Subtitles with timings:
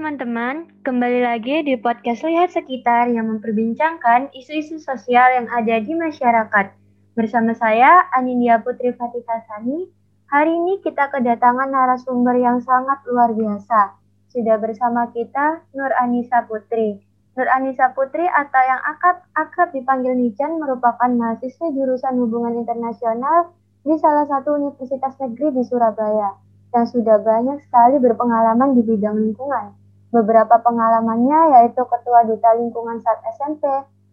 [0.00, 6.72] teman-teman, kembali lagi di podcast Lihat Sekitar yang memperbincangkan isu-isu sosial yang ada di masyarakat.
[7.12, 9.92] Bersama saya, Anindya Putri Fatika Sani.
[10.32, 14.00] Hari ini kita kedatangan narasumber yang sangat luar biasa.
[14.32, 17.04] Sudah bersama kita Nur Anissa Putri.
[17.36, 23.52] Nur Anissa Putri atau yang akrab, akrab dipanggil Nican merupakan mahasiswa jurusan hubungan internasional
[23.84, 26.40] di salah satu universitas negeri di Surabaya
[26.72, 29.76] yang sudah banyak sekali berpengalaman di bidang lingkungan.
[30.10, 33.62] Beberapa pengalamannya yaitu Ketua Duta Lingkungan saat SMP,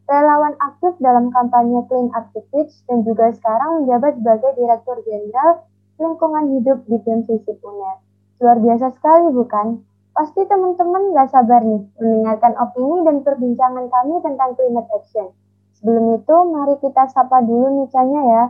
[0.05, 5.65] relawan aktif dalam kampanye Clean Activities, dan juga sekarang menjabat sebagai Direktur Jenderal
[5.97, 7.25] Lingkungan Hidup di BEM
[7.65, 7.97] Uner.
[8.37, 9.81] Luar biasa sekali bukan?
[10.13, 15.33] Pasti teman-teman gak sabar nih mendengarkan opini dan perbincangan kami tentang climate action.
[15.77, 18.43] Sebelum itu, mari kita sapa dulu Nicanya ya.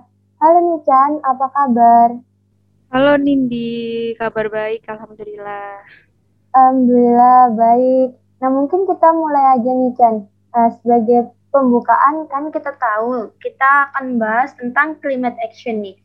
[0.44, 2.10] Halo Nican, apa kabar?
[2.88, 6.07] Halo Nindi, kabar baik, Alhamdulillah.
[6.58, 8.18] Alhamdulillah baik.
[8.42, 10.16] Nah mungkin kita mulai aja nih Chan.
[10.58, 16.02] Uh, sebagai pembukaan kan kita tahu kita akan bahas tentang climate action nih.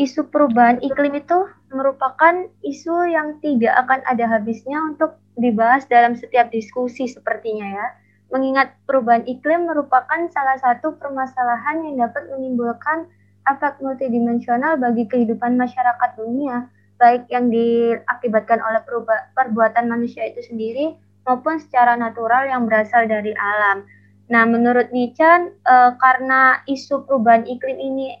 [0.00, 1.44] Isu perubahan iklim itu
[1.76, 7.86] merupakan isu yang tidak akan ada habisnya untuk dibahas dalam setiap diskusi sepertinya ya.
[8.32, 13.12] Mengingat perubahan iklim merupakan salah satu permasalahan yang dapat menimbulkan
[13.44, 16.64] efek multidimensional bagi kehidupan masyarakat dunia
[17.00, 18.84] baik yang diakibatkan oleh
[19.32, 23.88] perbuatan manusia itu sendiri maupun secara natural yang berasal dari alam.
[24.30, 28.14] Nah, menurut Nichan, e, karena isu perubahan iklim ini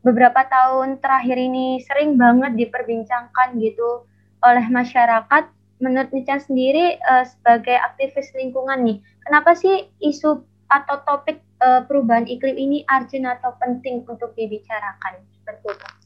[0.00, 4.08] beberapa tahun terakhir ini sering banget diperbincangkan gitu
[4.40, 5.52] oleh masyarakat,
[5.84, 10.40] menurut Nichan sendiri e, sebagai aktivis lingkungan nih, kenapa sih isu
[10.72, 15.99] atau topik e, perubahan iklim ini urgent atau penting untuk dibicarakan seperti itu?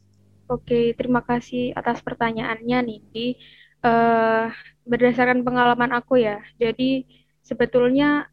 [0.53, 3.21] Oke, terima kasih atas pertanyaannya Nindi.
[3.85, 4.49] Uh,
[4.89, 7.05] berdasarkan pengalaman aku ya, jadi
[7.45, 8.33] sebetulnya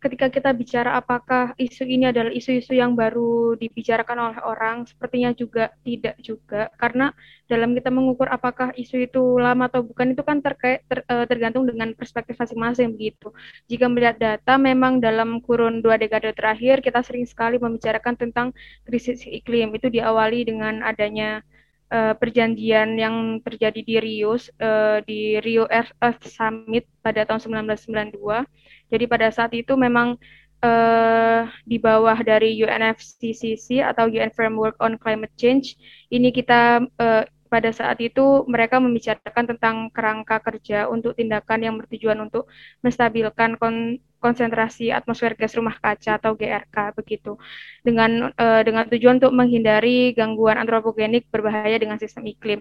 [0.00, 5.68] ketika kita bicara apakah isu ini adalah isu-isu yang baru dibicarakan oleh orang, sepertinya juga
[5.84, 7.12] tidak juga karena
[7.44, 11.68] dalam kita mengukur apakah isu itu lama atau bukan itu kan terkait ter, eh, tergantung
[11.68, 13.28] dengan perspektif masing-masing begitu.
[13.68, 18.56] Jika melihat data, memang dalam kurun dua dekade terakhir kita sering sekali membicarakan tentang
[18.88, 19.76] krisis iklim.
[19.76, 21.44] Itu diawali dengan adanya
[21.90, 28.46] uh, perjanjian yang terjadi di Rio uh, di Rio Earth Summit pada tahun 1992.
[28.90, 30.18] Jadi pada saat itu memang
[30.64, 35.78] uh, di bawah dari UNFCCC atau UN Framework on Climate Change
[36.12, 42.22] ini kita uh, pada saat itu mereka membicarakan tentang kerangka kerja untuk tindakan yang bertujuan
[42.22, 42.46] untuk
[42.78, 47.40] menstabilkan kon konsentrasi atmosfer gas rumah kaca atau GRK begitu
[47.82, 52.60] dengan uh, dengan tujuan untuk menghindari gangguan antropogenik berbahaya dengan sistem iklim.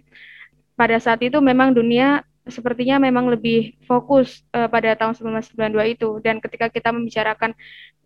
[0.73, 6.37] Pada saat itu memang dunia sepertinya memang lebih fokus uh, pada tahun 1992 itu dan
[6.43, 7.53] ketika kita membicarakan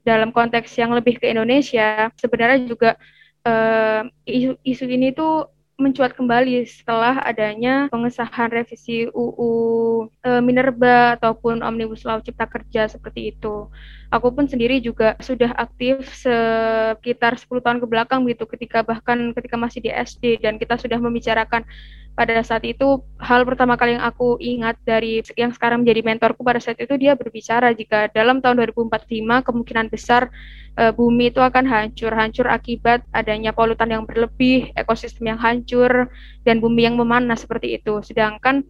[0.04, 3.00] dalam konteks yang lebih ke Indonesia sebenarnya juga
[3.48, 9.52] uh, isu, isu ini tuh mencuat kembali setelah adanya pengesahan revisi UU
[10.22, 13.74] e, Minerba ataupun Omnibus Law Cipta Kerja seperti itu.
[14.14, 19.58] Aku pun sendiri juga sudah aktif sekitar 10 tahun ke belakang gitu ketika bahkan ketika
[19.58, 21.66] masih di SD dan kita sudah membicarakan
[22.14, 26.62] pada saat itu hal pertama kali yang aku ingat dari yang sekarang menjadi mentorku pada
[26.62, 29.10] saat itu dia berbicara jika dalam tahun 2045
[29.50, 30.30] kemungkinan besar
[30.78, 32.14] e, bumi itu akan hancur.
[32.14, 36.14] Hancur akibat adanya polutan yang berlebih ekosistem yang hancur
[36.46, 38.06] dan bumi yang memanas seperti itu.
[38.06, 38.62] Sedangkan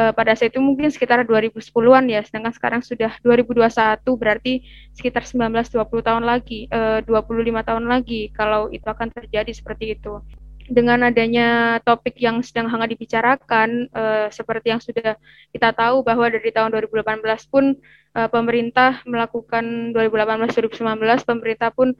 [0.00, 4.64] e, pada saat itu mungkin sekitar 2010-an ya sedangkan sekarang sudah 2021 berarti
[4.96, 10.24] sekitar 19-20 tahun lagi e, 25 tahun lagi kalau itu akan terjadi seperti itu.
[10.70, 15.18] Dengan adanya topik yang sedang hangat dibicarakan, uh, seperti yang sudah
[15.50, 17.74] kita tahu bahwa dari tahun 2018 pun
[18.14, 21.90] uh, pemerintah melakukan 2018-2019 pemerintah pun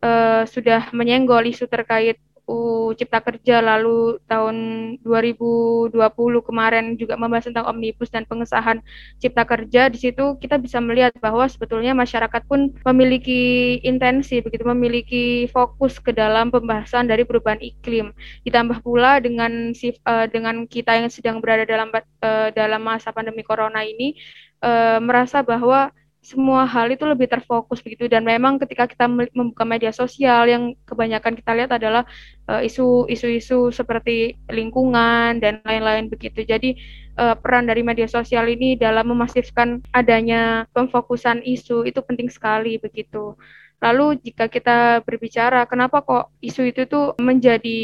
[0.00, 4.56] uh, sudah menyenggol isu terkait UU Cipta Kerja lalu tahun
[5.02, 5.98] 2020
[6.46, 8.78] kemarin juga membahas tentang omnibus dan pengesahan
[9.18, 9.90] Cipta Kerja.
[9.90, 16.14] Di situ kita bisa melihat bahwa sebetulnya masyarakat pun memiliki intensi begitu memiliki fokus ke
[16.14, 18.14] dalam pembahasan dari perubahan iklim.
[18.46, 23.82] Ditambah pula dengan uh, dengan kita yang sedang berada dalam uh, dalam masa pandemi corona
[23.82, 24.14] ini
[24.62, 25.90] uh, merasa bahwa
[26.26, 31.38] semua hal itu lebih terfokus begitu dan memang ketika kita membuka media sosial yang kebanyakan
[31.38, 32.02] kita lihat adalah
[32.50, 36.42] eh, isu-isu uh, seperti lingkungan dan lain-lain begitu.
[36.42, 36.74] Jadi
[37.14, 43.38] uh, peran dari media sosial ini dalam memasifkan adanya pemfokusan isu itu penting sekali begitu.
[43.78, 47.78] Lalu jika kita berbicara kenapa kok isu itu tuh menjadi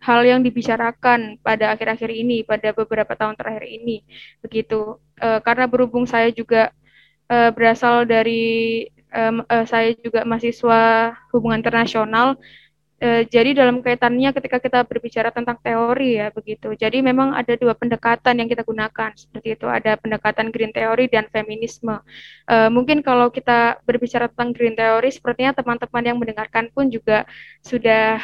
[0.00, 4.00] hal yang dibicarakan pada akhir-akhir ini, pada beberapa tahun terakhir ini,
[4.40, 4.96] begitu.
[5.20, 6.72] Uh, karena berhubung saya juga
[7.30, 12.36] uh, berasal dari, um, uh, saya juga mahasiswa hubungan internasional,
[12.96, 16.72] E, jadi dalam kaitannya ketika kita berbicara tentang teori ya begitu.
[16.72, 19.68] Jadi memang ada dua pendekatan yang kita gunakan seperti itu.
[19.68, 22.00] Ada pendekatan green theory dan feminisme.
[22.48, 27.28] E, mungkin kalau kita berbicara tentang green theory, sepertinya teman-teman yang mendengarkan pun juga
[27.60, 28.16] sudah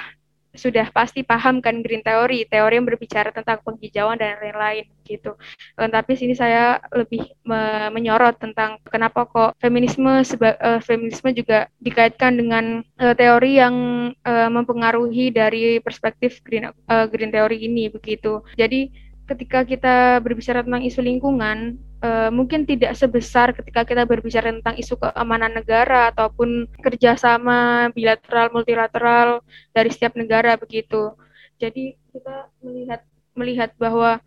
[0.52, 5.32] sudah pasti paham kan green theory, teori yang berbicara tentang penghijauan dan lain-lain gitu.
[5.81, 11.72] Uh, tapi sini saya lebih me menyorot tentang kenapa kok feminisme seba uh, feminisme juga
[11.81, 12.64] dikaitkan dengan
[13.00, 13.76] uh, teori yang
[14.25, 18.44] uh, mempengaruhi dari perspektif green uh, green theory ini begitu.
[18.56, 24.76] Jadi ketika kita berbicara tentang isu lingkungan, uh, mungkin tidak sebesar ketika kita berbicara tentang
[24.76, 29.40] isu keamanan negara ataupun kerjasama bilateral multilateral
[29.73, 31.17] dari setiap negara begitu.
[31.56, 33.00] Jadi kita melihat
[33.32, 34.20] melihat bahwa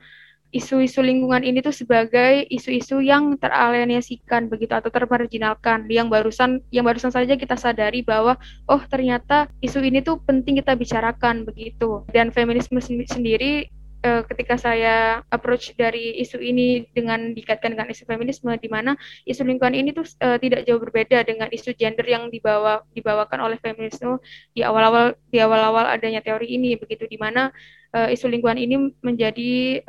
[0.56, 7.12] isu-isu lingkungan ini tuh sebagai isu-isu yang teralienasikan begitu atau termarginalkan yang barusan yang barusan
[7.12, 8.40] saja kita sadari bahwa
[8.72, 13.68] oh ternyata isu ini tuh penting kita bicarakan begitu dan feminisme sendiri
[14.06, 18.94] uh, ketika saya approach dari isu ini dengan dikaitkan dengan isu feminisme di mana
[19.26, 23.58] isu lingkungan ini tuh uh, tidak jauh berbeda dengan isu gender yang dibawa dibawakan oleh
[23.58, 24.22] feminisme
[24.54, 27.50] di awal-awal di awal-awal adanya teori ini begitu di mana
[27.98, 29.82] uh, isu lingkungan ini menjadi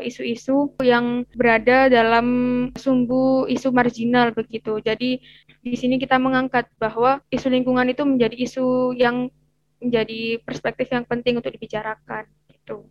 [0.00, 2.26] isu-isu yang berada dalam
[2.74, 4.80] sumbu isu marginal begitu.
[4.80, 5.20] Jadi
[5.60, 9.28] di sini kita mengangkat bahwa isu lingkungan itu menjadi isu yang
[9.80, 12.88] menjadi perspektif yang penting untuk dibicarakan gitu.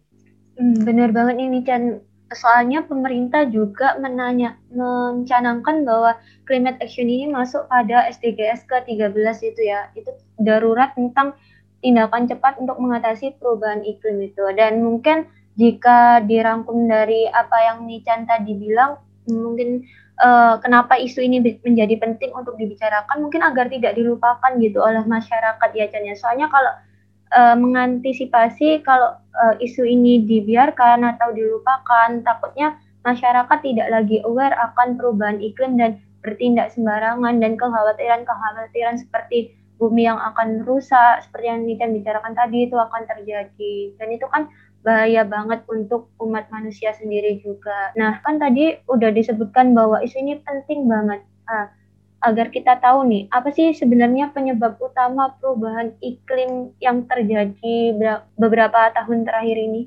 [0.60, 2.04] Hmm, benar banget ini Chan.
[2.30, 9.88] Soalnya pemerintah juga menanya mencanangkan bahwa climate action ini masuk pada SDGs ke-13 itu ya.
[9.96, 11.40] Itu darurat tentang
[11.80, 14.44] tindakan cepat untuk mengatasi perubahan iklim itu.
[14.54, 19.00] Dan mungkin jika dirangkum dari apa yang Nichan tadi bilang,
[19.32, 19.88] mungkin
[20.20, 25.70] uh, kenapa isu ini menjadi penting untuk dibicarakan, mungkin agar tidak dilupakan gitu oleh masyarakat
[25.72, 26.14] ya Chan ya.
[26.20, 26.76] Soalnya kalau
[27.34, 35.00] uh, mengantisipasi kalau uh, isu ini dibiarkan atau dilupakan, takutnya masyarakat tidak lagi aware akan
[35.00, 41.88] perubahan iklim dan bertindak sembarangan dan kekhawatiran-kekhawatiran seperti bumi yang akan rusak seperti yang kita
[41.88, 44.52] bicarakan tadi itu akan terjadi dan itu kan
[44.84, 47.96] bahaya banget untuk umat manusia sendiri juga.
[47.96, 51.24] Nah kan tadi udah disebutkan bahwa isu ini penting banget.
[51.48, 51.72] Nah,
[52.20, 57.96] agar kita tahu nih apa sih sebenarnya penyebab utama perubahan iklim yang terjadi
[58.36, 59.82] beberapa tahun terakhir ini?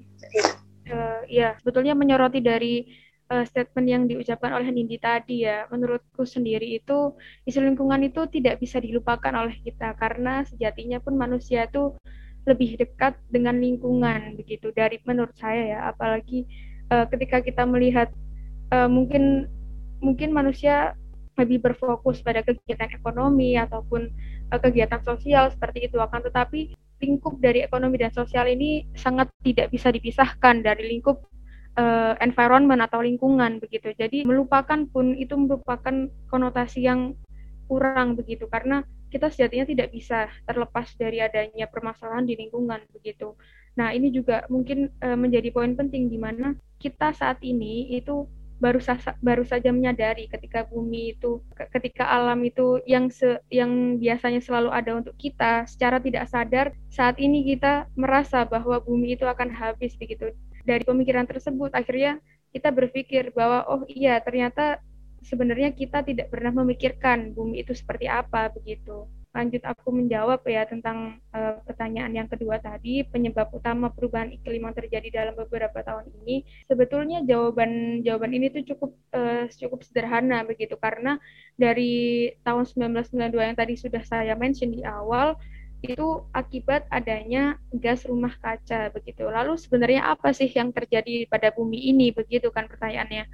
[0.88, 2.88] Uh, ya, sebetulnya menyoroti dari
[3.29, 7.14] uh, statement yang diucapkan oleh Nindi tadi ya, menurutku sendiri itu
[7.44, 11.96] isu lingkungan itu tidak bisa dilupakan oleh kita karena sejatinya pun manusia itu
[12.43, 16.49] lebih dekat dengan lingkungan begitu dari menurut saya ya, apalagi
[16.90, 18.11] uh, ketika kita melihat
[18.75, 19.46] uh, mungkin
[20.02, 20.99] mungkin manusia
[21.38, 24.12] lebih berfokus pada kegiatan ekonomi ataupun
[24.52, 29.73] uh, kegiatan sosial seperti itu akan tetapi lingkup dari ekonomi dan sosial ini sangat tidak
[29.75, 31.26] bisa dipisahkan dari lingkup
[31.76, 33.90] uh, environment atau lingkungan begitu.
[33.96, 37.19] Jadi melupakan pun itu merupakan konotasi yang
[37.67, 43.36] kurang begitu karena kita sejatinya tidak bisa terlepas dari adanya permasalahan di lingkungan begitu.
[43.77, 48.24] Nah, ini juga mungkin uh, menjadi poin penting di mana kita saat ini itu
[48.63, 51.43] baru sa baru saja menyadari ketika bumi itu
[51.75, 57.19] ketika alam itu yang se yang biasanya selalu ada untuk kita secara tidak sadar saat
[57.19, 60.31] ini kita merasa bahwa bumi itu akan habis begitu.
[60.63, 62.23] Dari pemikiran tersebut akhirnya
[62.55, 64.79] kita berpikir bahwa oh iya ternyata
[65.27, 71.17] sebenarnya kita tidak pernah memikirkan bumi itu seperti apa begitu lanjut aku menjawab ya tentang
[71.32, 76.44] uh, pertanyaan yang kedua tadi penyebab utama perubahan iklim yang terjadi dalam beberapa tahun ini.
[76.69, 81.17] Sebetulnya jawaban jawaban ini tuh cukup uh, cukup sederhana begitu karena
[81.56, 85.41] dari tahun 1992 yang tadi sudah saya mention di awal
[85.82, 89.27] itu akibat adanya gas rumah kaca begitu.
[89.27, 93.27] Lalu sebenarnya apa sih yang terjadi pada bumi ini begitu kan pertanyaannya?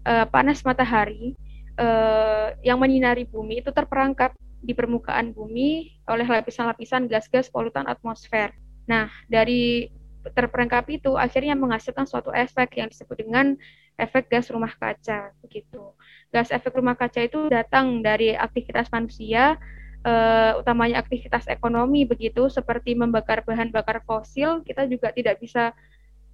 [0.00, 1.36] Uh, panas matahari
[1.76, 8.52] uh, yang menyinari bumi itu terperangkap di permukaan bumi oleh lapisan-lapisan gas-gas polutan atmosfer.
[8.84, 9.88] Nah, dari
[10.20, 13.56] terperangkap itu akhirnya menghasilkan suatu efek yang disebut dengan
[13.96, 15.96] efek gas rumah kaca begitu.
[16.28, 19.56] Gas efek rumah kaca itu datang dari aktivitas manusia
[20.04, 25.72] uh, utamanya aktivitas ekonomi begitu seperti membakar bahan bakar fosil kita juga tidak bisa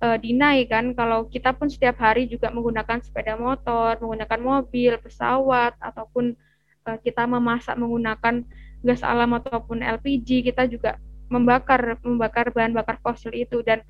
[0.02, 5.74] uh, deny kan kalau kita pun setiap hari juga menggunakan sepeda motor, menggunakan mobil, pesawat
[5.80, 6.36] ataupun
[6.86, 8.46] uh, kita memasak menggunakan
[8.86, 13.60] gas alam ataupun LPG kita juga membakar membakar bahan bakar fosil itu.
[13.66, 13.82] Dan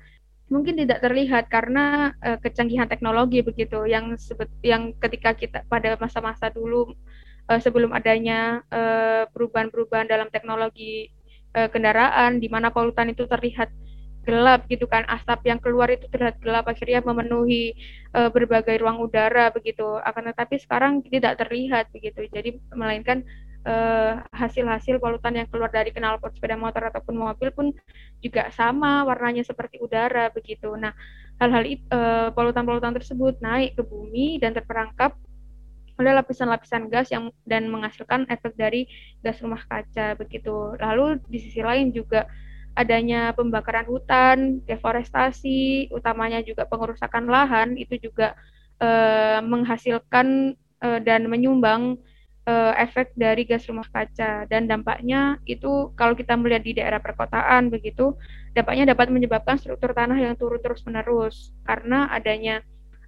[0.49, 3.85] mungkin tidak terlihat karena uh, kecanggihan teknologi begitu.
[3.85, 6.91] Yang sebet yang ketika kita pada masa-masa dulu
[7.47, 8.65] uh, sebelum adanya
[9.31, 11.13] perubahan-perubahan dalam teknologi
[11.57, 13.73] uh, kendaraan di mana polutan itu terlihat
[14.27, 17.71] gelap gitu kan asap yang keluar itu terlihat gelap akhirnya memenuhi
[18.11, 19.87] uh, berbagai ruang udara begitu.
[20.03, 22.27] Akan tetapi sekarang tidak terlihat begitu.
[22.27, 23.23] Jadi melainkan
[24.31, 27.75] hasil-hasil uh, polutan yang keluar dari knalpot sepeda motor ataupun mobil pun
[28.23, 30.71] juga sama warnanya seperti udara begitu.
[30.79, 30.95] Nah
[31.39, 35.19] hal-hal uh, polutan-polutan tersebut naik ke bumi dan terperangkap
[35.97, 38.85] oleh lapisan-lapisan gas yang dan menghasilkan efek dari
[39.25, 40.77] gas rumah kaca begitu.
[40.77, 42.29] Lalu di sisi lain juga
[42.77, 48.37] adanya pembakaran hutan, deforestasi, utamanya juga pengerusakan lahan itu juga
[48.77, 50.53] uh, menghasilkan
[50.85, 51.97] uh, dan menyumbang
[52.45, 57.73] uh, efek dari gas rumah kaca dan dampaknya itu kalau kita melihat di daerah perkotaan
[57.73, 58.13] begitu
[58.53, 62.61] dampaknya dapat menyebabkan struktur tanah yang turun terus menerus karena adanya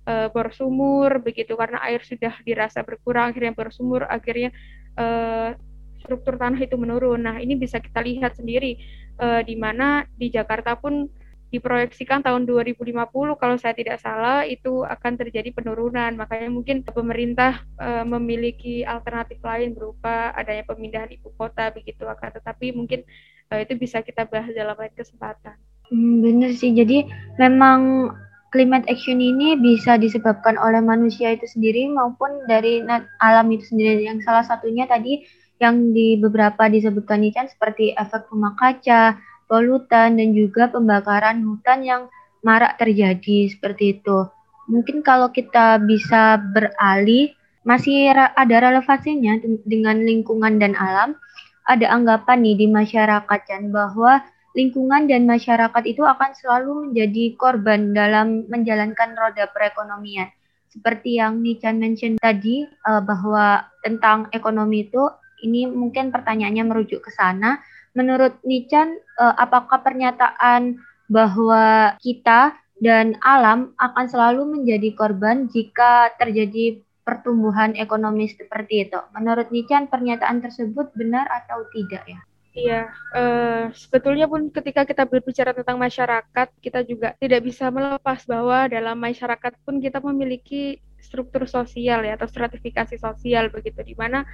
[0.09, 4.49] uh, bor sumur begitu karena air sudah dirasa berkurang akhirnya bor sumur akhirnya
[4.97, 5.53] uh,
[5.99, 7.21] struktur tanah itu menurun.
[7.21, 8.79] Nah, ini bisa kita lihat sendiri
[9.19, 11.05] uh, di mana di Jakarta pun
[11.49, 12.93] diproyeksikan tahun 2050
[13.41, 16.13] kalau saya tidak salah itu akan terjadi penurunan.
[16.13, 22.71] Makanya mungkin pemerintah uh, memiliki alternatif lain berupa adanya pemindahan ibu kota begitu akan tetapi
[22.73, 23.01] mungkin
[23.49, 25.57] uh, itu bisa kita bahas dalam lain kesempatan.
[25.89, 26.69] Hmm, benar sih.
[26.69, 27.09] Jadi
[27.41, 28.13] memang
[28.53, 32.85] climate action ini bisa disebabkan oleh manusia itu sendiri maupun dari
[33.21, 34.05] alam itu sendiri.
[34.05, 35.25] Yang salah satunya tadi
[35.59, 39.19] yang di beberapa disebutkan ini kan seperti efek rumah kaca,
[39.51, 42.01] polutan, dan juga pembakaran hutan yang
[42.39, 44.27] marak terjadi seperti itu.
[44.71, 47.35] Mungkin kalau kita bisa beralih,
[47.67, 51.19] masih ada relevansinya dengan lingkungan dan alam.
[51.67, 54.25] Ada anggapan nih di masyarakat kan bahwa
[54.57, 60.33] lingkungan dan masyarakat itu akan selalu menjadi korban dalam menjalankan roda perekonomian.
[60.69, 65.01] Seperti yang Nichan mention tadi uh, bahwa tentang ekonomi itu
[65.43, 67.59] ini mungkin pertanyaannya merujuk ke sana.
[67.97, 70.77] Menurut Nichan, uh, apakah pernyataan
[71.09, 78.99] bahwa kita dan alam akan selalu menjadi korban jika terjadi pertumbuhan ekonomi seperti itu?
[79.11, 82.21] Menurut Nichan, pernyataan tersebut benar atau tidak ya?
[82.49, 82.81] Iya,
[83.13, 88.97] uh, sebetulnya pun ketika kita berbicara tentang masyarakat, kita juga tidak bisa melepas bahwa dalam
[88.97, 94.27] masyarakat pun kita memiliki struktur sosial ya atau stratifikasi sosial begitu di mana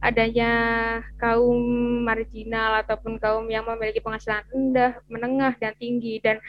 [0.00, 0.50] adanya
[1.16, 1.60] kaum
[2.04, 6.20] marginal ataupun kaum yang memiliki penghasilan rendah, menengah dan tinggi.
[6.20, 6.40] Dan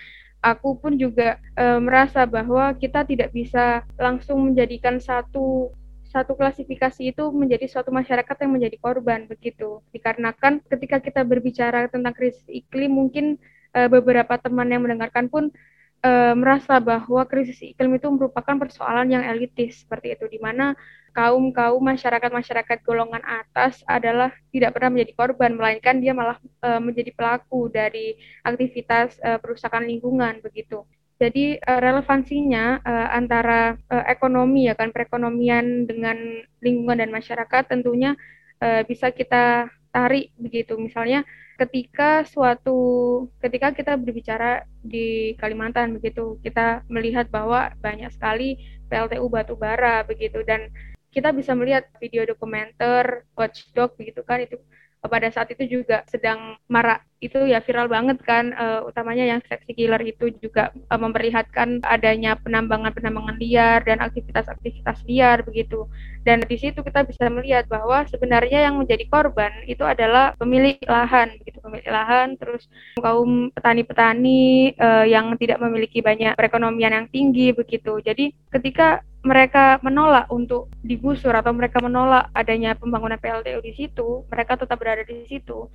[0.44, 5.72] aku pun juga e, merasa bahwa kita tidak bisa langsung menjadikan satu
[6.08, 9.84] satu klasifikasi itu menjadi suatu masyarakat yang menjadi korban begitu.
[9.92, 13.36] Dikarenakan ketika kita berbicara tentang krisis iklim mungkin
[13.76, 15.52] e, beberapa teman yang mendengarkan pun
[16.02, 20.78] e, merasa bahwa krisis iklim itu merupakan persoalan yang elitis seperti itu di mana
[21.16, 26.70] kaum kaum masyarakat masyarakat golongan atas adalah tidak pernah menjadi korban melainkan dia malah e,
[26.78, 30.86] menjadi pelaku dari aktivitas e, perusakan lingkungan begitu.
[31.18, 33.74] Jadi relevansinya antara
[34.06, 38.14] ekonomi ya kan perekonomian dengan lingkungan dan masyarakat tentunya
[38.86, 39.66] bisa kita
[39.98, 40.78] tarik begitu.
[40.78, 41.26] Misalnya
[41.58, 42.78] ketika suatu
[43.42, 48.62] ketika kita berbicara di Kalimantan begitu kita melihat bahwa banyak sekali
[48.94, 50.70] PLTU batu bara begitu dan
[51.10, 54.62] kita bisa melihat video dokumenter Watchdog begitu kan itu
[55.06, 59.74] pada saat itu juga sedang marak itu ya viral banget kan uh, utamanya yang seksi
[59.74, 65.90] killer itu juga uh, memperlihatkan adanya penambangan-penambangan liar dan aktivitas-aktivitas liar begitu.
[66.22, 71.34] Dan di situ kita bisa melihat bahwa sebenarnya yang menjadi korban itu adalah pemilik lahan
[71.42, 72.70] begitu pemilik lahan terus
[73.02, 77.98] kaum petani-petani uh, yang tidak memiliki banyak perekonomian yang tinggi begitu.
[78.06, 84.56] Jadi ketika mereka menolak untuk digusur atau mereka menolak adanya pembangunan PLTU di situ, mereka
[84.56, 85.68] tetap berada di situ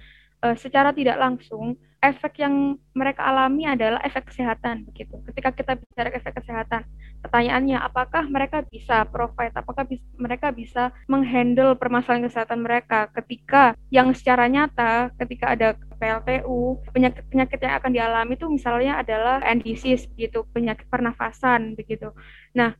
[0.42, 5.14] uh, secara tidak langsung efek yang mereka alami adalah efek kesehatan begitu.
[5.30, 6.82] Ketika kita bicara efek kesehatan,
[7.23, 14.11] pertanyaannya apakah mereka bisa provide, apakah bis, mereka bisa menghandle permasalahan kesehatan mereka ketika yang
[14.18, 20.90] secara nyata ketika ada PLTU penyakit-penyakit yang akan dialami itu misalnya adalah disease gitu, penyakit
[20.90, 22.11] pernafasan begitu.
[22.50, 22.75] Nah,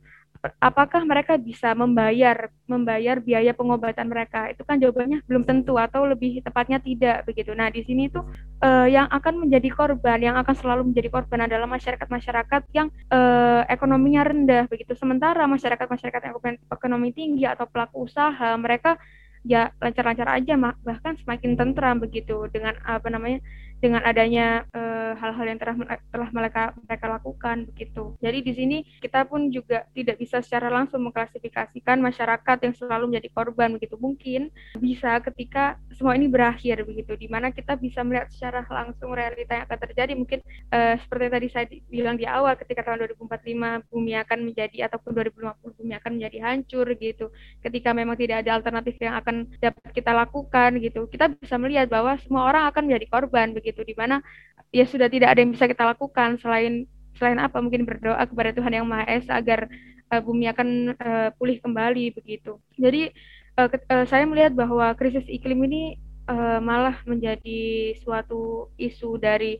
[0.59, 4.51] apakah mereka bisa membayar membayar biaya pengobatan mereka?
[4.51, 7.55] Itu kan jawabannya belum tentu atau lebih tepatnya tidak begitu.
[7.55, 8.27] Nah di sini tuh
[8.59, 13.63] uh, yang akan menjadi korban yang akan selalu menjadi korban adalah masyarakat masyarakat yang uh,
[13.71, 14.91] ekonominya rendah begitu.
[14.99, 16.35] Sementara masyarakat masyarakat yang
[16.67, 18.99] ekonomi tinggi atau pelaku usaha mereka
[19.43, 22.51] ya lancar-lancar aja bahkan semakin tentram begitu.
[22.51, 23.39] Dengan apa namanya
[23.83, 25.75] dengan adanya uh, hal-hal yang telah
[26.07, 28.15] telah mereka mereka lakukan begitu.
[28.23, 33.29] Jadi di sini kita pun juga tidak bisa secara langsung mengklasifikasikan masyarakat yang selalu menjadi
[33.35, 33.99] korban begitu.
[33.99, 39.51] Mungkin bisa ketika semua ini berakhir begitu, di mana kita bisa melihat secara langsung realita
[39.51, 40.13] yang akan terjadi.
[40.15, 40.39] Mungkin
[40.71, 45.79] uh, seperti tadi saya bilang di awal, ketika tahun 2045 bumi akan menjadi ataupun 2050
[45.83, 47.35] bumi akan menjadi hancur gitu.
[47.59, 52.15] Ketika memang tidak ada alternatif yang akan dapat kita lakukan gitu, kita bisa melihat bahwa
[52.23, 54.21] semua orang akan menjadi korban begitu gitu di mana
[54.69, 56.85] ya sudah tidak ada yang bisa kita lakukan selain
[57.17, 59.69] selain apa mungkin berdoa kepada Tuhan yang Maha Esa agar
[60.13, 62.57] uh, bumi akan uh, pulih kembali begitu.
[62.77, 63.13] Jadi
[63.57, 65.97] uh, ke, uh, saya melihat bahwa krisis iklim ini
[66.29, 69.57] uh, malah menjadi suatu isu dari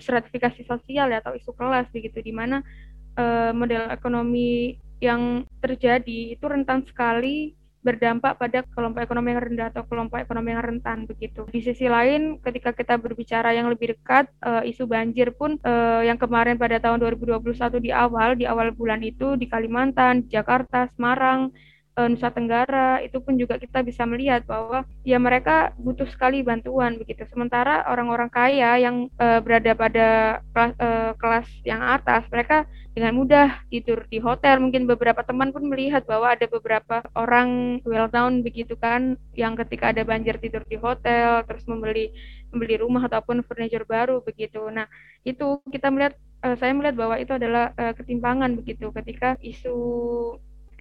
[0.00, 2.66] stratifikasi sosial ya atau isu kelas begitu di mana
[3.14, 9.82] uh, model ekonomi yang terjadi itu rentan sekali berdampak pada kelompok ekonomi yang rendah atau
[9.84, 11.42] kelompok ekonomi yang rentan begitu.
[11.50, 16.16] Di sisi lain, ketika kita berbicara yang lebih dekat, uh, isu banjir pun uh, yang
[16.16, 17.42] kemarin pada tahun 2021
[17.82, 21.50] di awal, di awal bulan itu di Kalimantan, Jakarta, Semarang,
[21.98, 27.02] uh, Nusa Tenggara itu pun juga kita bisa melihat bahwa ya mereka butuh sekali bantuan
[27.02, 27.26] begitu.
[27.34, 30.08] Sementara orang-orang kaya yang berada pada
[30.54, 30.74] kelas,
[31.18, 32.62] kelas yang atas mereka
[32.92, 34.60] dengan mudah tidur di hotel.
[34.60, 39.92] Mungkin beberapa teman pun melihat bahwa ada beberapa orang well known begitu kan yang ketika
[39.96, 42.12] ada banjir tidur di hotel terus membeli
[42.52, 44.60] membeli rumah ataupun furniture baru begitu.
[44.68, 44.84] Nah,
[45.24, 49.76] itu kita melihat uh, saya melihat bahwa itu adalah uh, ketimpangan begitu ketika isu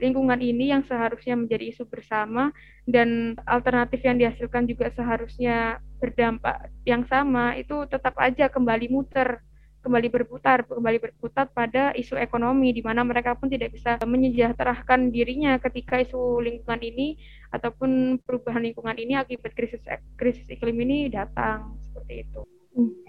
[0.02, 2.50] lingkungan ini yang seharusnya menjadi isu bersama
[2.90, 9.46] dan alternatif yang dihasilkan juga seharusnya berdampak yang sama itu tetap aja kembali muter
[9.82, 15.58] kembali berputar, kembali berputar pada isu ekonomi di mana mereka pun tidak bisa menyejahterakan dirinya
[15.58, 17.18] ketika isu lingkungan ini
[17.50, 19.82] ataupun perubahan lingkungan ini akibat krisis
[20.16, 21.76] krisis iklim ini datang.
[21.82, 22.42] Seperti itu.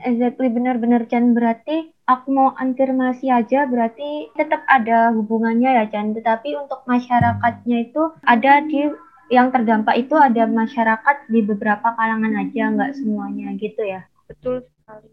[0.02, 0.50] Exactly.
[0.50, 1.36] Benar-benar Chan.
[1.36, 6.16] Berarti aku mau afirmasi aja berarti tetap ada hubungannya ya Chan.
[6.18, 8.90] Tetapi untuk masyarakatnya itu ada di
[9.30, 14.04] yang terdampak itu ada masyarakat di beberapa kalangan aja nggak semuanya gitu ya?
[14.26, 15.08] Betul sekali.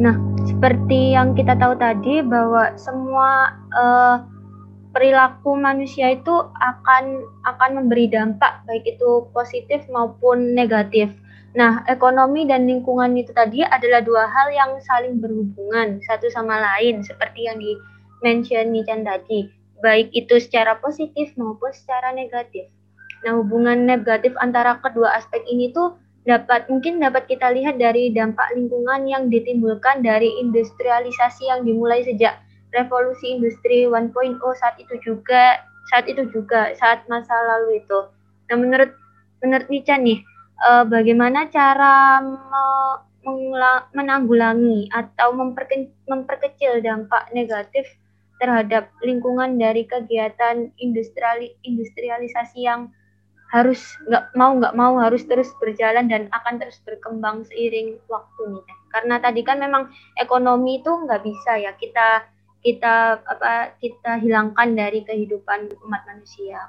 [0.00, 4.16] Nah seperti yang kita tahu tadi bahwa semua uh,
[4.94, 11.10] perilaku manusia itu akan akan memberi dampak baik itu positif maupun negatif.
[11.54, 16.98] Nah, ekonomi dan lingkungan itu tadi adalah dua hal yang saling berhubungan satu sama lain
[17.06, 17.78] seperti yang di
[18.26, 19.46] mention Nichan tadi,
[19.78, 22.66] baik itu secara positif maupun secara negatif.
[23.22, 28.48] Nah, hubungan negatif antara kedua aspek ini tuh dapat mungkin dapat kita lihat dari dampak
[28.56, 32.40] lingkungan yang ditimbulkan dari industrialisasi yang dimulai sejak
[32.72, 34.12] revolusi industri 1.0
[34.56, 35.60] saat itu juga
[35.92, 37.98] saat itu juga saat masa lalu itu.
[38.48, 38.90] Nah, menurut
[39.44, 40.24] menurut Nichan nih,
[40.64, 42.24] uh, bagaimana cara
[43.92, 47.84] menanggulangi atau memperke memperkecil dampak negatif
[48.40, 52.92] terhadap lingkungan dari kegiatan industriali industrialisasi yang
[53.54, 58.64] harus nggak mau nggak mau harus terus berjalan dan akan terus berkembang seiring waktu nih
[58.90, 62.26] karena tadi kan memang ekonomi itu nggak bisa ya kita
[62.64, 66.64] kita apa kita hilangkan dari kehidupan umat manusia.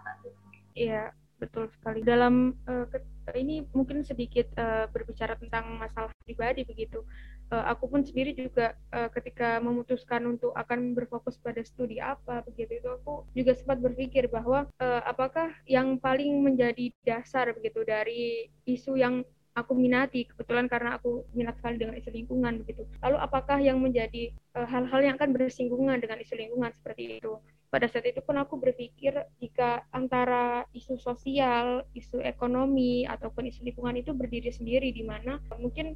[0.76, 2.04] Iya betul sekali.
[2.04, 2.84] Dalam uh,
[3.32, 7.08] ini mungkin sedikit uh, berbicara tentang masalah pribadi begitu.
[7.54, 12.82] Uh, aku pun sendiri juga uh, ketika memutuskan untuk akan berfokus pada studi apa begitu
[12.82, 18.98] itu aku juga sempat berpikir bahwa uh, apakah yang paling menjadi dasar begitu dari isu
[18.98, 19.22] yang
[19.54, 22.84] aku minati kebetulan karena aku minat sekali dengan isu lingkungan begitu.
[23.00, 27.40] Lalu apakah yang menjadi hal-hal uh, yang akan bersinggungan dengan isu lingkungan seperti itu?
[27.76, 29.12] pada saat itu pun aku berpikir
[29.44, 35.92] jika antara isu sosial, isu ekonomi ataupun isu lingkungan itu berdiri sendiri di mana mungkin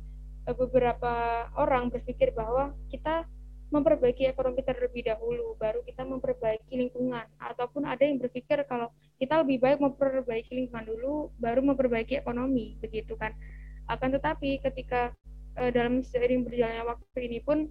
[0.54, 3.26] beberapa orang berpikir bahwa kita
[3.70, 7.26] memperbaiki ekonomi terlebih dahulu baru kita memperbaiki lingkungan.
[7.38, 8.90] Ataupun ada yang berpikir kalau
[9.22, 13.38] kita lebih baik memperbaiki lingkungan dulu baru memperbaiki ekonomi begitu kan.
[13.86, 15.14] Akan tetapi ketika
[15.58, 17.70] uh, dalam seiring berjalannya waktu ini pun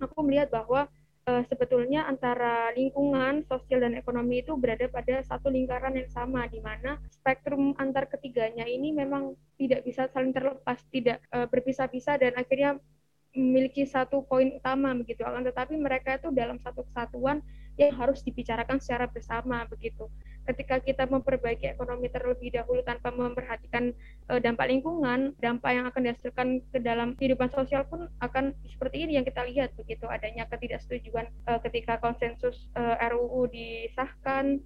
[0.00, 0.88] aku melihat bahwa
[1.26, 6.62] uh, sebetulnya antara lingkungan, sosial dan ekonomi itu berada pada satu lingkaran yang sama di
[6.62, 12.78] mana spektrum antar ketiganya ini memang tidak bisa saling terlepas, tidak uh, berpisah-pisah dan akhirnya
[13.36, 15.20] memiliki satu poin utama begitu.
[15.26, 17.44] Akan tetapi mereka itu dalam satu kesatuan
[17.76, 20.08] yang harus dibicarakan secara bersama begitu
[20.46, 23.90] ketika kita memperbaiki ekonomi terlebih dahulu tanpa memperhatikan
[24.30, 29.18] uh, dampak lingkungan, dampak yang akan dihasilkan ke dalam kehidupan sosial pun akan seperti ini
[29.18, 34.62] yang kita lihat begitu adanya ketidaksetujuan uh, ketika konsensus uh, eh, RUU disahkan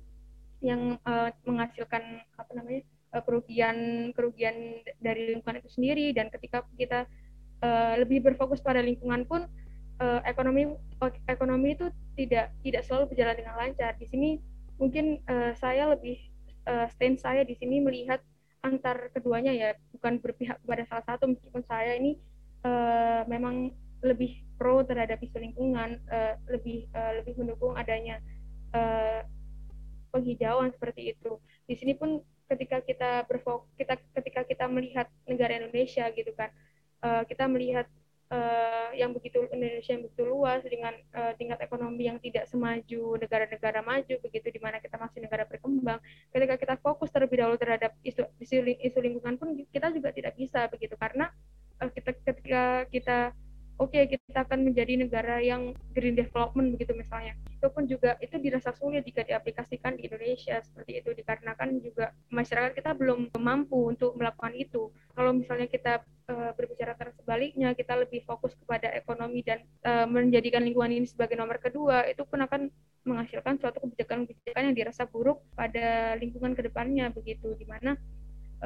[0.60, 3.76] yang uh, menghasilkan apa namanya kerugian
[4.14, 7.10] kerugian dari lingkungan itu sendiri dan ketika kita
[7.64, 9.48] uh, lebih berfokus pada lingkungan pun
[9.98, 10.70] uh, ekonomi
[11.26, 13.92] ekonomi itu tidak tidak selalu berjalan dengan lancar.
[13.96, 14.40] Di sini
[14.80, 16.16] mungkin uh, saya lebih
[16.64, 18.24] uh, stand saya di sini melihat
[18.64, 22.16] antar keduanya ya, bukan berpihak kepada salah satu meskipun saya ini
[22.64, 28.20] uh, memang lebih pro terhadap isu lingkungan, uh, lebih uh, lebih mendukung adanya
[28.72, 29.24] uh,
[30.12, 31.36] penghijauan seperti itu.
[31.68, 36.48] Di sini pun ketika kita berfok kita ketika kita melihat negara Indonesia gitu kan,
[37.04, 37.86] uh, kita melihat
[38.30, 43.82] uh, yang begitu Indonesia yang begitu luas dengan uh, tingkat ekonomi yang tidak semaju negara-negara
[43.82, 45.98] maju begitu di mana kita masih negara berkembang
[46.30, 50.70] ketika kita fokus terlebih dahulu terhadap isu isu, isu lingkungan pun kita juga tidak bisa
[50.70, 51.28] begitu karena
[51.82, 53.18] uh, kita ketika kita
[53.80, 58.36] oke okay, kita akan menjadi negara yang green development begitu misalnya itu pun juga itu
[58.36, 64.16] dirasa sulit jika diaplikasikan di Indonesia seperti itu dikarenakan juga masyarakat kita belum mampu untuk
[64.16, 64.92] melakukan itu.
[65.16, 66.04] Kalau misalnya kita
[67.30, 72.26] sebaliknya kita lebih fokus kepada ekonomi dan uh, menjadikan lingkungan ini sebagai nomor kedua itu
[72.26, 72.66] pun akan
[73.06, 77.54] menghasilkan suatu kebijakan-kebijakan yang dirasa buruk pada lingkungan ke depannya begitu.
[77.54, 77.94] Di mana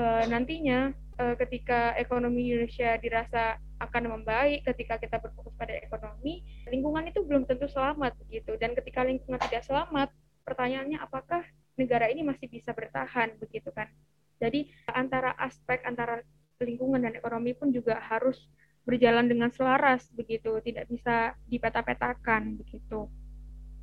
[0.01, 6.41] uh, nantinya uh, ketika ekonomi Indonesia dirasa akan membaik ketika kita berfokus pada ekonomi
[6.73, 8.57] lingkungan itu belum tentu selamat begitu.
[8.57, 10.09] Dan ketika lingkungan tidak selamat
[10.49, 11.45] pertanyaannya apakah
[11.77, 13.93] negara ini masih bisa bertahan begitu kan.
[14.41, 16.25] Jadi antara aspek antara
[16.63, 18.39] lingkungan dan ekonomi pun juga harus
[18.85, 23.09] berjalan dengan selaras begitu tidak bisa dipeta-petakan begitu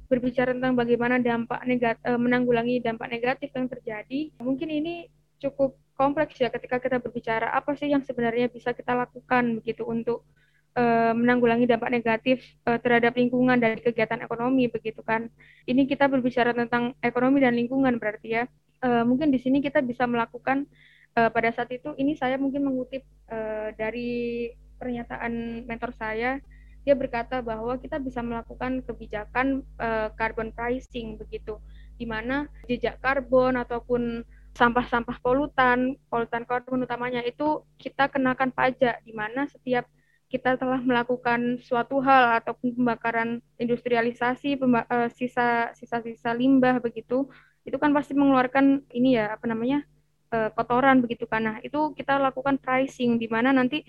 [0.07, 4.95] berbicara tentang bagaimana dampak negatif eh, menanggulangi dampak negatif yang terjadi mungkin ini
[5.41, 10.25] cukup kompleks ya ketika kita berbicara apa sih yang sebenarnya bisa kita lakukan begitu untuk
[10.77, 15.29] uh, menanggulangi dampak negatif uh, terhadap lingkungan dari kegiatan ekonomi begitu kan.
[15.69, 18.45] Ini kita berbicara tentang ekonomi dan lingkungan berarti ya.
[18.81, 20.65] Mungkin di sini kita bisa melakukan
[21.17, 26.41] uh, pada saat itu ini saya mungkin mengutip uh, dari pernyataan mentor saya.
[26.81, 31.61] Dia berkata bahwa kita bisa melakukan kebijakan uh, carbon pricing begitu
[32.01, 34.25] di mana jejak karbon ataupun
[34.57, 39.85] sampah-sampah polutan, polutan karbon utamanya itu kita kenakan pajak di mana setiap
[40.31, 44.55] kita telah melakukan suatu hal ataupun pembakaran industrialisasi
[45.11, 47.27] sisa sisa-sisa limbah begitu
[47.67, 49.83] itu kan pasti mengeluarkan ini ya apa namanya
[50.31, 51.43] uh, kotoran begitu kan.
[51.43, 53.83] Nah itu kita lakukan pricing di mana nanti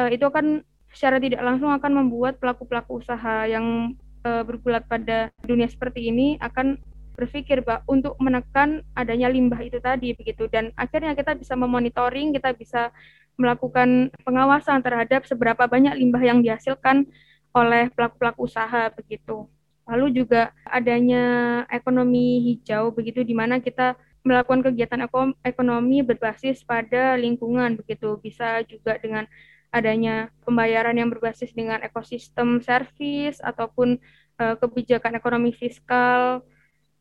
[0.00, 5.68] uh, itu akan secara tidak langsung akan membuat pelaku-pelaku usaha yang uh, bergulat pada dunia
[5.68, 6.76] seperti ini akan
[7.12, 10.48] berpikir bahwa untuk menekan adanya limbah itu tadi begitu.
[10.48, 12.92] Dan akhirnya kita bisa memonitoring kita bisa
[13.40, 17.08] melakukan pengawasan terhadap seberapa banyak limbah yang dihasilkan
[17.52, 19.48] oleh pelaku-pelaku usaha begitu
[19.92, 21.24] lalu juga adanya
[21.68, 23.92] ekonomi hijau begitu di mana kita
[24.24, 25.04] melakukan kegiatan
[25.44, 28.16] ekonomi berbasis pada lingkungan begitu.
[28.24, 29.28] Bisa juga dengan
[29.68, 34.00] adanya pembayaran yang berbasis dengan ekosistem service ataupun
[34.40, 36.40] uh, kebijakan ekonomi fiskal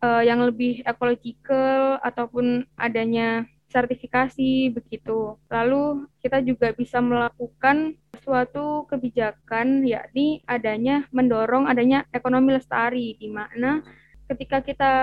[0.03, 5.39] uh, yang lebih ekologikal ataupun adanya sertifikasi begitu.
[5.47, 13.81] Lalu kita juga bisa melakukan suatu kebijakan yakni adanya mendorong adanya ekonomi lestari di mana
[14.29, 14.93] ketika kita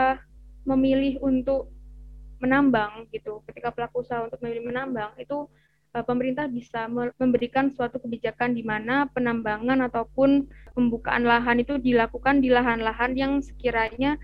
[0.68, 1.72] memilih untuk
[2.38, 5.50] menambang gitu, ketika pelaku usaha untuk memilih menambang itu
[5.96, 6.87] uh, pemerintah bisa
[7.18, 14.14] memberikan suatu kebijakan di mana penambangan ataupun pembukaan lahan itu dilakukan di lahan-lahan yang sekiranya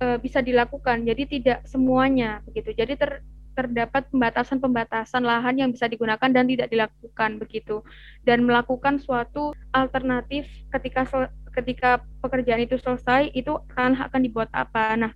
[0.00, 1.04] uh, bisa dilakukan.
[1.04, 2.72] Jadi tidak semuanya begitu.
[2.72, 3.20] Jadi ter,
[3.52, 7.84] terdapat pembatasan-pembatasan lahan yang bisa digunakan dan tidak dilakukan begitu.
[8.24, 11.04] Dan melakukan suatu alternatif ketika
[11.52, 14.96] ketika pekerjaan itu selesai itu tanah akan dibuat apa.
[14.96, 15.12] Nah,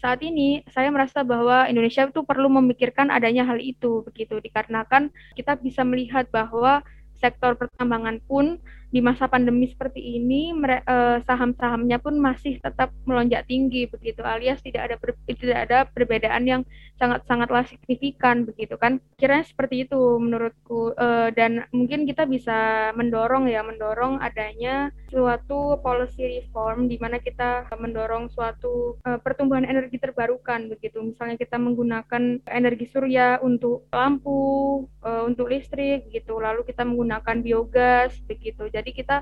[0.00, 5.56] saat ini saya merasa bahwa Indonesia itu perlu memikirkan adanya hal itu begitu dikarenakan kita
[5.56, 6.84] bisa melihat bahwa
[7.16, 8.60] sektor pertambangan pun
[8.94, 14.86] di masa pandemi seperti ini uh, saham-sahamnya pun masih tetap melonjak tinggi begitu alias tidak
[14.86, 16.62] ada ber, tidak ada perbedaan yang
[16.94, 19.02] sangat-sangatlah signifikan begitu kan.
[19.18, 26.38] Kiranya seperti itu menurutku uh, dan mungkin kita bisa mendorong ya mendorong adanya suatu policy
[26.38, 31.02] reform di mana kita mendorong suatu uh, pertumbuhan energi terbarukan begitu.
[31.02, 38.68] Misalnya kita menggunakan energi surya untuk lampu untuk listrik gitu lalu kita menggunakan biogas begitu.
[38.72, 39.16] Jadi jadi kita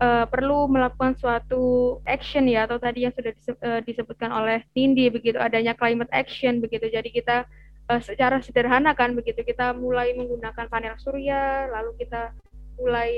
[0.00, 5.36] uh, perlu melakukan suatu action ya atau tadi yang sudah eh, disebutkan oleh Nindi begitu
[5.36, 6.88] adanya climate action begitu.
[6.88, 7.44] Jadi kita
[7.92, 12.32] uh, secara sederhana kan begitu kita mulai menggunakan panel surya, lalu kita
[12.80, 13.12] mulai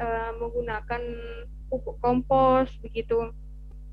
[0.00, 1.02] uh, menggunakan
[1.68, 3.30] pupuk kompos begitu.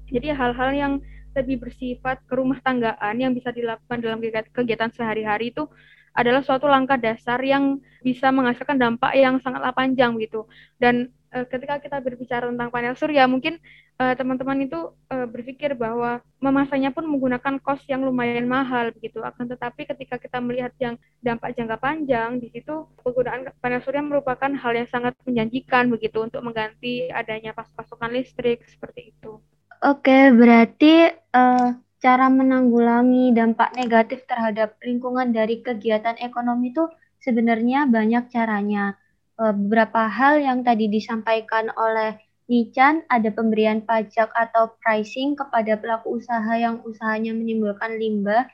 [0.07, 0.93] Jadi hal-hal yang
[1.33, 4.21] lebih bersifat kerumah tanggaan yang bisa dilakukan dalam
[4.53, 5.65] kegiatan sehari-hari itu
[6.13, 10.45] adalah suatu langkah dasar yang bisa menghasilkan dampak yang sangatlah panjang gitu.
[10.77, 13.57] Dan uh, ketika kita berbicara tentang panel surya, mungkin
[13.97, 19.19] uh, teman-teman itu uh, berpikir bahwa memasangnya pun menggunakan kos yang lumayan mahal begitu.
[19.25, 24.51] Akan tetapi ketika kita melihat yang dampak jangka panjang, di situ penggunaan panel surya merupakan
[24.53, 29.41] hal yang sangat menjanjikan begitu untuk mengganti adanya pas pasokan listrik seperti itu.
[29.83, 36.87] Oke, berarti uh, cara menanggulangi dampak negatif terhadap lingkungan dari kegiatan ekonomi itu
[37.19, 39.01] sebenarnya banyak caranya Eh,
[39.37, 46.53] beberapa hal yang tadi disampaikan oleh Nichan, ada pemberian pajak atau pricing kepada pelaku usaha
[46.59, 48.51] yang usahanya menimbulkan limbah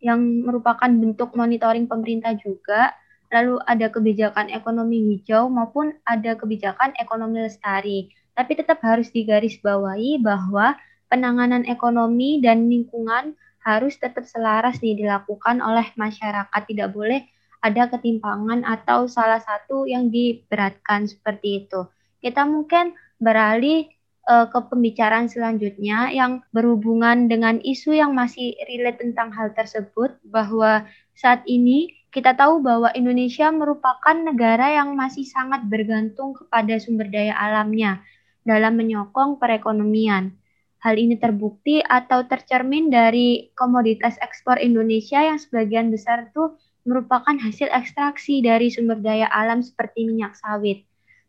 [0.00, 2.96] yang merupakan bentuk monitoring pemerintah juga.
[3.28, 8.08] Lalu ada kebijakan ekonomi hijau maupun ada kebijakan ekonomi lestari.
[8.32, 10.78] Tapi tetap harus digarisbawahi bahwa
[11.12, 13.36] penanganan ekonomi dan lingkungan
[13.66, 16.60] harus tetap selaras nih dilakukan oleh masyarakat.
[16.70, 17.26] Tidak boleh
[17.66, 21.86] ada ketimpangan atau salah satu yang diberatkan seperti itu.
[22.22, 23.90] Kita mungkin beralih
[24.30, 30.86] uh, ke pembicaraan selanjutnya yang berhubungan dengan isu yang masih relate tentang hal tersebut bahwa
[31.16, 37.36] saat ini kita tahu bahwa Indonesia merupakan negara yang masih sangat bergantung kepada sumber daya
[37.36, 38.00] alamnya
[38.40, 40.32] dalam menyokong perekonomian.
[40.80, 47.68] Hal ini terbukti atau tercermin dari komoditas ekspor Indonesia yang sebagian besar tuh merupakan hasil
[47.68, 50.86] ekstraksi dari sumber daya alam seperti minyak sawit.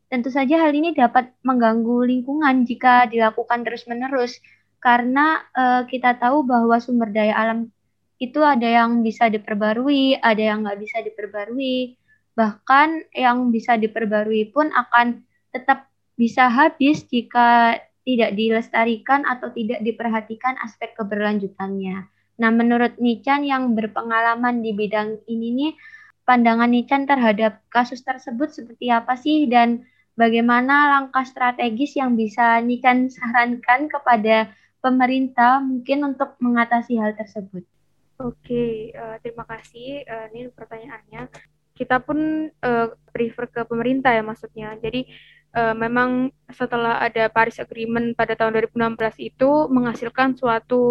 [0.07, 4.39] Tentu saja hal ini dapat mengganggu lingkungan jika dilakukan terus-menerus
[4.79, 7.67] karena uh, kita tahu bahwa sumber daya alam
[8.17, 11.99] itu ada yang bisa diperbarui, ada yang nggak bisa diperbarui,
[12.33, 15.21] bahkan yang bisa diperbarui pun akan
[15.53, 22.07] tetap bisa habis jika tidak dilestarikan atau tidak diperhatikan aspek keberlanjutannya.
[22.37, 25.71] Nah, menurut Nichan yang berpengalaman di bidang ini nih,
[26.21, 33.09] pandangan Nichan terhadap kasus tersebut seperti apa sih dan bagaimana langkah strategis yang bisa Nichan
[33.09, 37.65] sarankan kepada pemerintah mungkin untuk mengatasi hal tersebut?
[38.17, 40.01] Oke, uh, terima kasih.
[40.05, 41.29] Uh, ini pertanyaannya.
[41.77, 44.73] Kita pun uh, prefer ke pemerintah ya maksudnya.
[44.81, 45.05] Jadi
[45.57, 50.81] uh, memang setelah ada Paris Agreement pada tahun 2016 itu menghasilkan suatu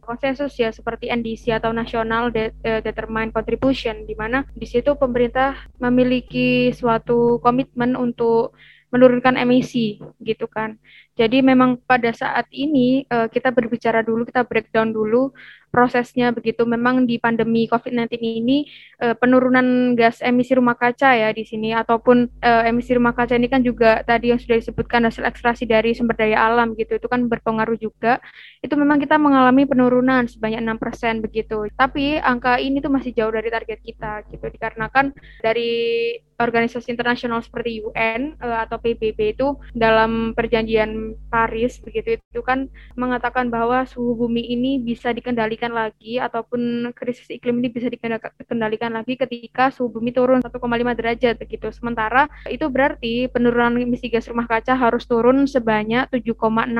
[0.00, 5.58] konsensus ya seperti NDC atau National De uh, Determined Contribution di mana di situ pemerintah
[5.82, 8.54] memiliki suatu komitmen untuk
[8.94, 10.78] menurunkan emisi gitu kan.
[11.14, 15.30] Jadi memang pada saat ini uh, kita berbicara dulu, kita breakdown dulu
[15.74, 16.62] prosesnya begitu.
[16.62, 18.70] Memang di pandemi COVID-19 ini
[19.02, 23.50] uh, penurunan gas emisi rumah kaca ya di sini ataupun uh, emisi rumah kaca ini
[23.50, 26.94] kan juga tadi yang sudah disebutkan hasil ekstraksi dari sumber daya alam gitu.
[26.94, 28.22] Itu kan berpengaruh juga.
[28.62, 31.66] Itu memang kita mengalami penurunan sebanyak 6% begitu.
[31.74, 35.10] Tapi angka ini tuh masih jauh dari target kita gitu dikarenakan
[35.42, 42.72] dari organisasi internasional seperti UN uh, atau PBB itu dalam perjanjian Paris begitu itu kan
[42.96, 49.14] mengatakan bahwa suhu bumi ini bisa dikendalikan lagi ataupun krisis iklim ini bisa dikendalikan lagi
[49.20, 50.50] ketika suhu bumi turun 1,5
[50.98, 51.68] derajat begitu.
[51.74, 56.34] Sementara itu berarti penurunan emisi gas rumah kaca harus turun sebanyak 7,6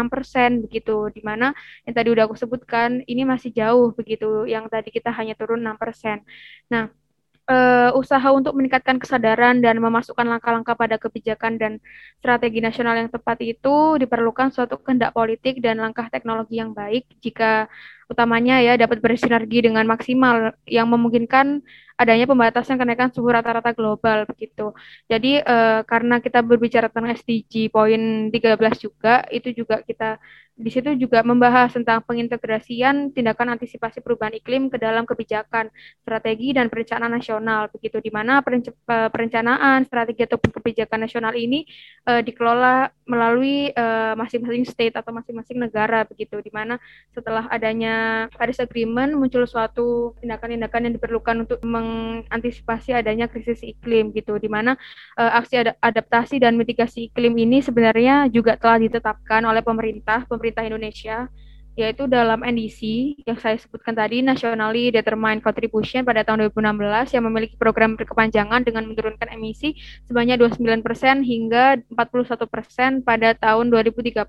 [0.08, 1.12] persen begitu.
[1.12, 1.52] Di mana
[1.84, 4.48] yang tadi udah aku sebutkan ini masih jauh begitu.
[4.48, 6.24] Yang tadi kita hanya turun 6 persen.
[6.72, 6.88] Nah
[7.48, 11.72] uh, usaha untuk meningkatkan kesadaran dan memasukkan langkah-langkah pada kebijakan dan
[12.20, 17.68] strategi nasional yang tepat itu diperlukan suatu kehendak politik dan langkah teknologi yang baik jika
[18.08, 24.74] utamanya ya dapat bersinergi dengan maksimal yang memungkinkan adanya pembatasan kenaikan suhu rata-rata global begitu.
[25.06, 30.18] Jadi uh, karena kita berbicara tentang SDG poin 13 juga itu juga kita
[30.54, 35.66] di situ juga membahas tentang pengintegrasian tindakan antisipasi perubahan iklim ke dalam kebijakan,
[35.98, 41.66] strategi dan perencanaan nasional begitu di mana eh, perencanaan, strategi atau kebijakan nasional ini
[42.06, 43.74] uh, dikelola melalui
[44.14, 46.78] masing-masing uh, state atau masing-masing negara begitu di mana
[47.10, 54.40] setelah adanya Paris Agreement muncul suatu tindakan-tindakan yang diperlukan untuk mengantisipasi adanya krisis iklim gitu
[54.40, 54.80] di mana
[55.20, 60.64] uh, aksi ad adaptasi dan mitigasi iklim ini sebenarnya juga telah ditetapkan oleh pemerintah pemerintah
[60.64, 61.28] Indonesia
[61.74, 62.80] yaitu dalam NDC
[63.26, 68.86] yang saya sebutkan tadi Nationally Determined Contribution pada tahun 2016 yang memiliki program berkepanjangan dengan
[68.86, 69.74] menurunkan emisi
[70.06, 74.22] sebanyak 29% hingga 41% pada tahun 2030.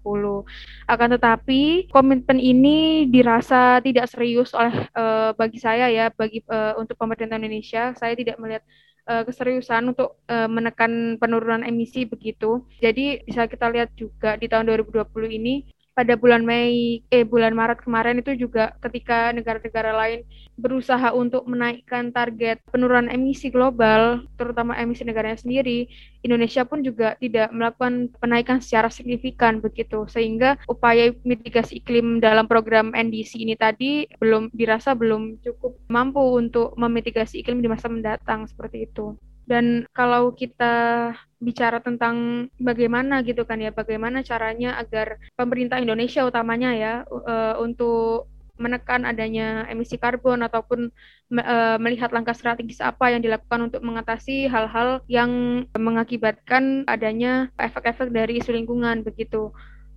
[0.90, 1.62] Akan tetapi
[1.94, 7.94] komitmen ini dirasa tidak serius oleh uh, bagi saya ya bagi uh, untuk pemerintah Indonesia
[7.94, 8.66] saya tidak melihat
[9.06, 12.66] uh, keseriusan untuk menekan penurunan emisi begitu.
[12.82, 17.80] Jadi bisa kita lihat juga di tahun 2020 ini pada bulan Mei eh bulan Maret
[17.80, 20.28] kemarin itu juga ketika negara-negara lain
[20.60, 25.88] berusaha untuk menaikkan target penurunan emisi global terutama emisi negaranya sendiri
[26.20, 32.92] Indonesia pun juga tidak melakukan penaikan secara signifikan begitu sehingga upaya mitigasi iklim dalam program
[32.92, 38.84] NDC ini tadi belum dirasa belum cukup mampu untuk memitigasi iklim di masa mendatang seperti
[38.92, 39.16] itu.
[39.46, 46.74] Dan kalau kita bicara tentang bagaimana gitu kan ya, bagaimana caranya agar pemerintah Indonesia utamanya
[46.74, 50.88] ya uh, untuk menekan adanya emisi karbon ataupun
[51.44, 58.40] uh, melihat langkah strategis apa yang dilakukan untuk mengatasi hal-hal yang mengakibatkan adanya efek-efek dari
[58.40, 59.52] isu lingkungan begitu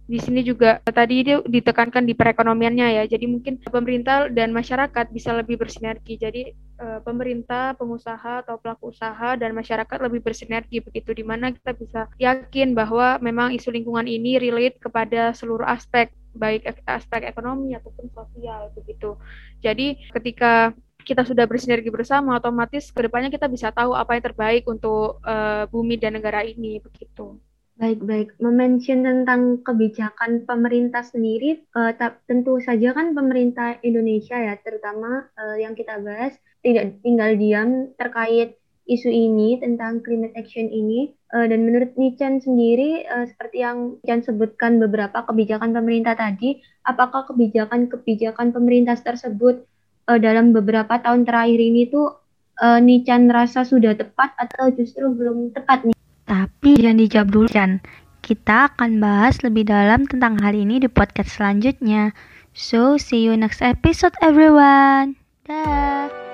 [0.08, 3.04] di sini juga tadi itu ditekankan di perekonomiannya ya.
[3.04, 6.16] Jadi mungkin pemerintah dan masyarakat bisa lebih bersinergi.
[6.16, 11.76] Jadi eh, pemerintah, pengusaha atau pelaku usaha dan masyarakat lebih bersinergi begitu di mana kita
[11.76, 18.08] bisa yakin bahwa memang isu lingkungan ini relate kepada seluruh aspek baik aspek ekonomi ataupun
[18.08, 19.20] sosial begitu.
[19.60, 20.72] Jadi ketika
[21.04, 25.64] kita sudah bersinergi bersama, otomatis ke depannya kita bisa tahu apa yang terbaik untuk uh,
[25.72, 27.40] bumi dan negara ini begitu.
[27.78, 31.94] Baik-baik, memention tentang kebijakan pemerintah sendiri, uh,
[32.26, 36.34] tentu saja kan pemerintah Indonesia ya, terutama uh, yang kita bahas,
[36.66, 38.58] tidak tinggal diam terkait
[38.90, 41.14] isu ini tentang climate action ini.
[41.30, 47.30] Uh, dan menurut Nichan sendiri, uh, seperti yang Nichan sebutkan beberapa kebijakan pemerintah tadi, apakah
[47.30, 49.62] kebijakan-kebijakan pemerintah tersebut
[50.10, 52.10] uh, dalam beberapa tahun terakhir ini tuh
[52.58, 55.97] uh, Nichan rasa sudah tepat atau justru belum tepat nih?
[56.28, 57.80] Tapi jangan dijawab dulu kan.
[58.20, 62.12] Kita akan bahas lebih dalam tentang hal ini di podcast selanjutnya.
[62.52, 65.16] So, see you next episode everyone.
[65.48, 66.27] Dah.